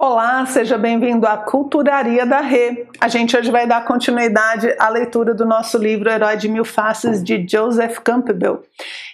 [0.00, 2.86] Olá, seja bem-vindo à Culturaria da Rê.
[3.00, 7.20] A gente hoje vai dar continuidade à leitura do nosso livro Herói de Mil Faces
[7.20, 8.62] de Joseph Campbell.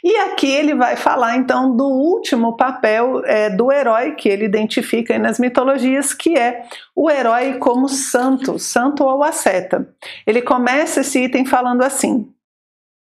[0.05, 5.19] E aqui ele vai falar então do último papel é, do herói que ele identifica
[5.19, 9.89] nas mitologias, que é o herói como santo, santo ou asceta.
[10.27, 12.31] Ele começa esse item falando assim: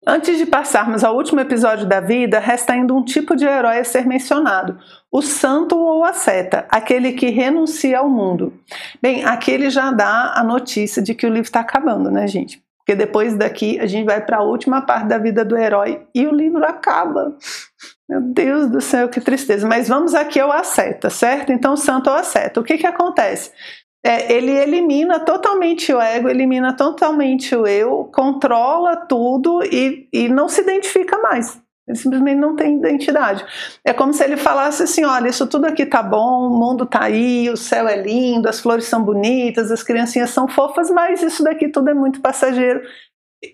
[0.07, 3.83] Antes de passarmos ao último episódio da vida, resta ainda um tipo de herói a
[3.83, 4.79] ser mencionado:
[5.11, 8.53] o santo ou a seta, aquele que renuncia ao mundo.
[9.01, 12.63] Bem, aqui ele já dá a notícia de que o livro está acabando, né, gente?
[12.77, 16.25] Porque depois daqui a gente vai para a última parte da vida do herói e
[16.25, 17.35] o livro acaba.
[18.07, 19.67] Meu Deus do céu, que tristeza.
[19.67, 21.51] Mas vamos aqui ao asceta, certo?
[21.51, 22.59] Então, santo ou asceta.
[22.59, 23.51] O que, que acontece?
[24.03, 30.47] É, ele elimina totalmente o ego, elimina totalmente o eu, controla tudo e, e não
[30.47, 31.61] se identifica mais.
[31.89, 33.43] Ele simplesmente não tem identidade.
[33.83, 37.03] É como se ele falasse assim: olha, isso tudo aqui tá bom, o mundo tá
[37.03, 41.43] aí, o céu é lindo, as flores são bonitas, as criancinhas são fofas, mas isso
[41.43, 42.81] daqui tudo é muito passageiro.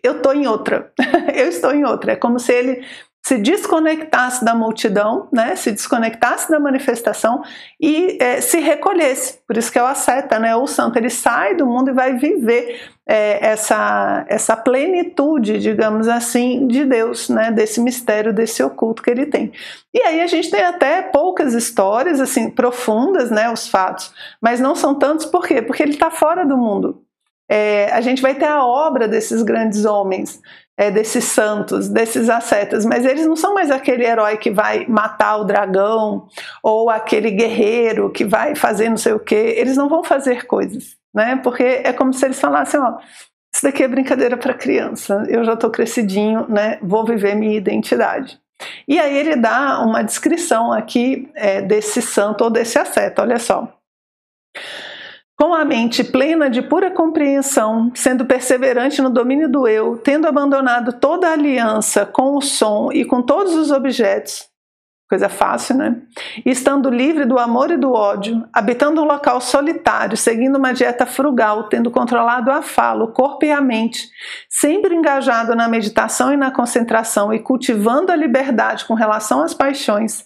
[0.03, 0.91] Eu tô em outra.
[1.33, 2.13] Eu estou em outra.
[2.13, 2.83] É como se ele
[3.25, 7.41] se desconectasse da multidão, né, se desconectasse da manifestação
[7.81, 9.39] e é, se recolhesse.
[9.47, 12.13] Por isso que é o asceta, né, o santo, ele sai do mundo e vai
[12.13, 19.09] viver é, essa, essa plenitude, digamos assim, de Deus, né, desse mistério, desse oculto que
[19.09, 19.51] ele tem.
[19.91, 24.75] E aí a gente tem até poucas histórias, assim, profundas, né, os fatos, mas não
[24.75, 25.63] são tantos, por quê?
[25.63, 27.01] Porque ele está fora do mundo.
[27.49, 30.41] É, a gente vai ter a obra desses grandes homens,
[30.77, 35.37] é, desses santos, desses ascetas, mas eles não são mais aquele herói que vai matar
[35.37, 36.27] o dragão
[36.61, 39.35] ou aquele guerreiro que vai fazer não sei o que.
[39.35, 41.39] Eles não vão fazer coisas, né?
[41.43, 42.97] Porque é como se eles falassem, ó,
[43.53, 45.25] isso daqui é brincadeira para criança.
[45.29, 46.77] Eu já estou crescidinho, né?
[46.81, 48.37] Vou viver minha identidade.
[48.87, 53.21] E aí ele dá uma descrição aqui é, desse santo ou desse asceta.
[53.21, 53.73] Olha só.
[55.45, 60.93] Com a mente plena de pura compreensão, sendo perseverante no domínio do eu, tendo abandonado
[60.93, 64.47] toda aliança com o som e com todos os objetos,
[65.07, 66.01] coisa fácil, né?
[66.43, 71.69] Estando livre do amor e do ódio, habitando um local solitário, seguindo uma dieta frugal,
[71.69, 74.09] tendo controlado a fala, o corpo e a mente,
[74.49, 80.25] sempre engajado na meditação e na concentração e cultivando a liberdade com relação às paixões,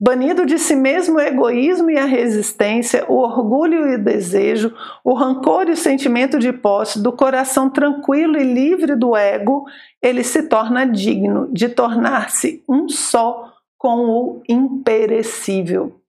[0.00, 4.74] Banido de si mesmo o egoísmo e a resistência, o orgulho e o desejo,
[5.04, 9.64] o rancor e o sentimento de posse, do coração tranquilo e livre do ego,
[10.02, 16.00] ele se torna digno de tornar-se um só com o imperecível.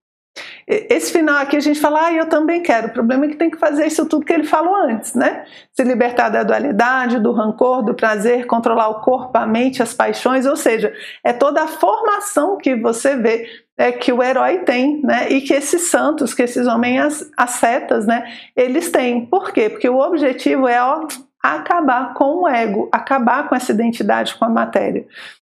[0.68, 2.88] Esse final aqui a gente fala, ah, eu também quero.
[2.88, 5.46] O problema é que tem que fazer isso tudo que ele falou antes, né?
[5.72, 10.46] Se libertar da dualidade, do rancor, do prazer, controlar o corpo, a mente, as paixões,
[10.46, 13.48] ou seja, é toda a formação que você vê
[13.78, 15.30] é, que o herói tem, né?
[15.30, 18.26] E que esses santos, que esses homens ascetas, né?
[18.56, 19.26] Eles têm.
[19.26, 19.70] Por quê?
[19.70, 21.08] Porque o objetivo é ó,
[21.42, 25.06] acabar com o ego, acabar com essa identidade com a matéria.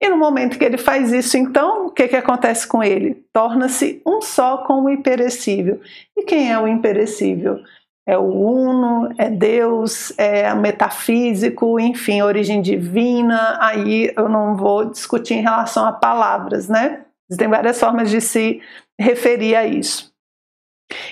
[0.02, 3.24] E no momento que ele faz isso, então, o que, que acontece com ele?
[3.32, 5.80] Torna-se um só com o imperecível.
[6.16, 7.60] E quem é o imperecível?
[8.04, 13.56] É o uno, é Deus, é metafísico, enfim, origem divina.
[13.60, 17.04] Aí eu não vou discutir em relação a palavras, né?
[17.38, 18.60] Tem várias formas de se
[18.98, 20.11] referir a isso.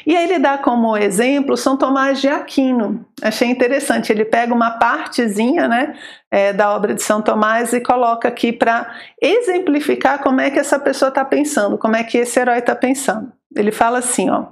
[0.06, 3.04] E aí ele dá como exemplo São Tomás de Aquino.
[3.22, 4.12] Achei interessante.
[4.12, 5.94] Ele pega uma partezinha né,
[6.30, 10.78] é, da obra de São Tomás e coloca aqui para exemplificar como é que essa
[10.78, 13.32] pessoa está pensando, como é que esse herói está pensando.
[13.54, 14.46] Ele fala assim, ó.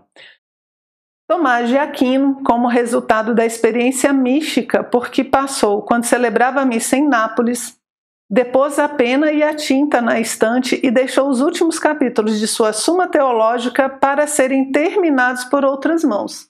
[1.31, 7.06] Tomás de Aquino, como resultado da experiência mística porque passou quando celebrava a missa em
[7.06, 7.78] Nápoles,
[8.31, 12.75] Depôs a pena e a tinta na estante e deixou os últimos capítulos de sua
[12.75, 16.49] Suma Teológica para serem terminados por outras mãos.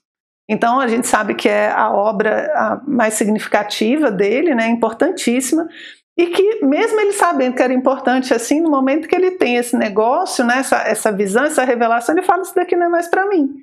[0.49, 5.69] Então a gente sabe que é a obra mais significativa dele, né, importantíssima,
[6.17, 9.77] e que mesmo ele sabendo que era importante assim, no momento que ele tem esse
[9.77, 13.29] negócio, né, essa, essa visão, essa revelação, ele fala isso daqui não é mais para
[13.29, 13.55] mim.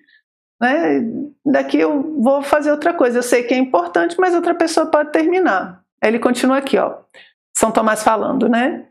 [0.62, 1.04] Né?
[1.46, 3.20] Daqui eu vou fazer outra coisa.
[3.20, 5.82] Eu sei que é importante, mas outra pessoa pode terminar.
[6.02, 6.96] Aí ele continua aqui, ó.
[7.58, 8.86] São Tomás falando, né?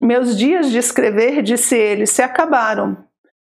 [0.00, 2.96] Meus dias de escrever, disse ele, se acabaram,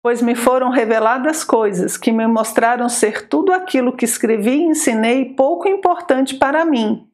[0.02, 5.34] pois me foram reveladas coisas que me mostraram ser tudo aquilo que escrevi e ensinei
[5.34, 7.08] pouco importante para mim.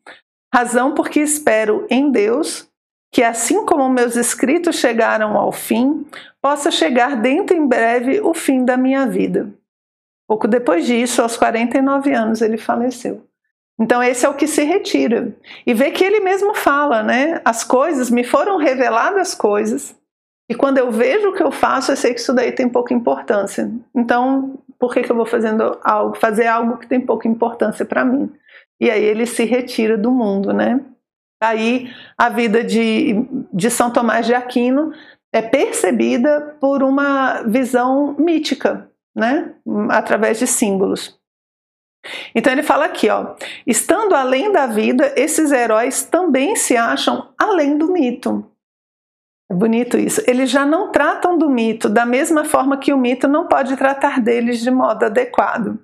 [0.53, 2.67] Razão porque espero em Deus
[3.13, 6.07] que, assim como meus escritos chegaram ao fim,
[6.41, 9.53] possa chegar dentro em breve o fim da minha vida.
[10.27, 13.28] Pouco depois disso, aos 49 anos, ele faleceu.
[13.81, 15.35] Então esse é o que se retira.
[15.67, 17.41] E vê que ele mesmo fala, né?
[17.45, 19.97] As coisas, me foram reveladas coisas,
[20.51, 22.95] e quando eu vejo o que eu faço, eu sei que isso daí tem pouca
[22.95, 23.71] importância.
[23.95, 28.05] Então, por que, que eu vou fazendo algo, fazer algo que tem pouca importância para
[28.05, 28.33] mim?
[28.81, 30.81] E aí ele se retira do mundo, né?
[31.43, 33.15] Aí a vida de,
[33.53, 34.93] de São Tomás de Aquino
[35.33, 39.55] é percebida por uma visão mítica, né?
[39.91, 41.18] Através de símbolos.
[42.35, 43.35] Então ele fala aqui, ó,
[43.67, 48.45] estando além da vida, esses heróis também se acham além do mito.
[49.51, 50.23] É bonito isso.
[50.27, 54.21] Eles já não tratam do mito da mesma forma que o mito não pode tratar
[54.21, 55.79] deles de modo adequado.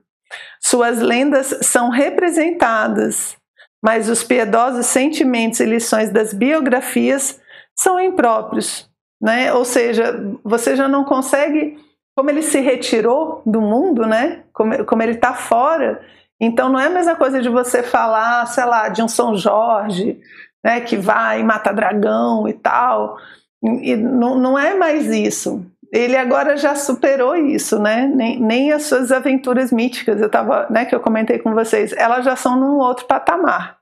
[0.61, 3.37] Suas lendas são representadas,
[3.83, 7.41] mas os piedosos sentimentos e lições das biografias
[7.77, 8.89] são impróprios,
[9.21, 9.53] né?
[9.53, 11.79] Ou seja, você já não consegue
[12.17, 14.43] como ele se retirou do mundo, né?
[14.53, 16.01] Como, como ele está fora.
[16.41, 20.21] Então não é a mesma coisa de você falar, sei lá, de um São Jorge,
[20.65, 20.81] né?
[20.81, 23.17] Que vai matar dragão e tal.
[23.63, 25.65] E não, não é mais isso.
[25.93, 28.11] Ele agora já superou isso, né?
[28.13, 32.25] Nem, nem as suas aventuras míticas, eu tava, né, que eu comentei com vocês, elas
[32.25, 33.79] já são num outro patamar.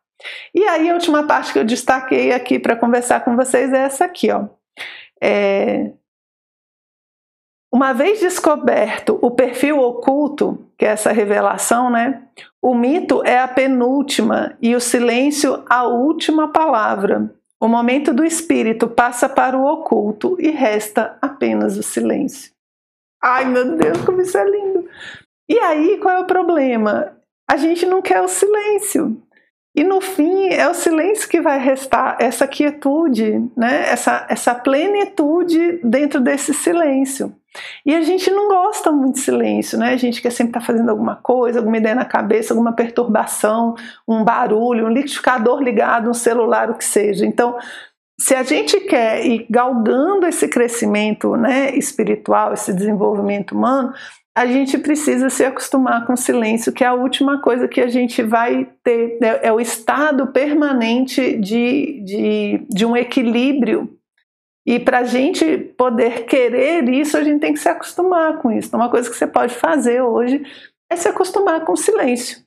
[0.54, 4.04] E aí a última parte que eu destaquei aqui para conversar com vocês é essa
[4.04, 4.44] aqui, ó.
[5.22, 5.92] É,
[7.72, 12.22] uma vez descoberto o perfil oculto, que é essa revelação, né?
[12.60, 17.34] O mito é a penúltima e o silêncio a última palavra.
[17.58, 22.52] O momento do espírito passa para o oculto e resta apenas o silêncio.
[23.22, 24.86] Ai meu Deus, como isso é lindo!
[25.48, 27.16] E aí, qual é o problema?
[27.48, 29.16] A gente não quer o silêncio.
[29.74, 33.88] E no fim é o silêncio que vai restar, essa quietude, né?
[33.88, 37.34] essa, essa plenitude dentro desse silêncio.
[37.84, 39.92] E a gente não gosta muito de silêncio, né?
[39.92, 43.74] A gente quer sempre estar tá fazendo alguma coisa, alguma ideia na cabeça, alguma perturbação,
[44.08, 47.26] um barulho, um liquidificador ligado, um celular, o que seja.
[47.26, 47.56] Então,
[48.18, 53.92] se a gente quer ir galgando esse crescimento né, espiritual, esse desenvolvimento humano,
[54.34, 57.88] a gente precisa se acostumar com o silêncio, que é a última coisa que a
[57.88, 59.18] gente vai ter.
[59.22, 63.90] É, é o estado permanente de, de, de um equilíbrio.
[64.66, 68.68] E para a gente poder querer isso, a gente tem que se acostumar com isso.
[68.68, 70.42] Então, uma coisa que você pode fazer hoje
[70.90, 72.42] é se acostumar com o silêncio.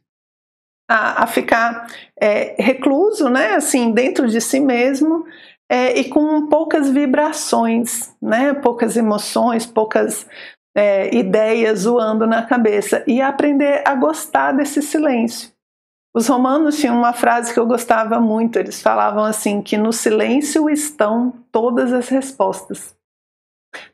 [0.89, 1.87] A, a ficar
[2.19, 5.25] é, recluso, né, assim, dentro de si mesmo,
[5.69, 10.27] é, e com poucas vibrações, né, poucas emoções, poucas
[10.75, 15.49] é, ideias zoando na cabeça e aprender a gostar desse silêncio.
[16.15, 20.69] Os romanos tinham uma frase que eu gostava muito, eles falavam assim, que no silêncio
[20.69, 22.93] estão todas as respostas.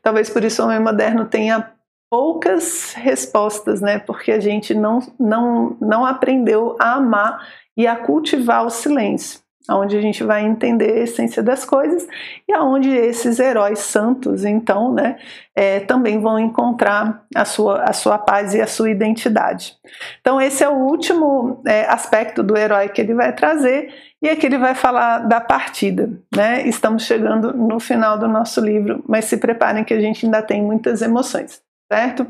[0.02, 1.72] Talvez por isso o homem moderno tenha
[2.10, 4.00] poucas respostas, né?
[4.00, 9.96] Porque a gente não, não, não aprendeu a amar e a cultivar o silêncio onde
[9.96, 12.06] a gente vai entender a essência das coisas
[12.48, 15.16] e aonde esses heróis santos, então, né,
[15.54, 19.76] é, também vão encontrar a sua, a sua paz e a sua identidade.
[20.20, 24.46] Então, esse é o último é, aspecto do herói que ele vai trazer e aqui
[24.46, 26.66] ele vai falar da partida, né?
[26.66, 30.62] Estamos chegando no final do nosso livro, mas se preparem que a gente ainda tem
[30.62, 31.60] muitas emoções,
[31.92, 32.26] certo?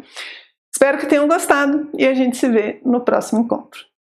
[0.74, 3.91] Espero que tenham gostado e a gente se vê no próximo encontro.